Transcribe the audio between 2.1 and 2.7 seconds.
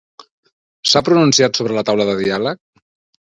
de diàleg?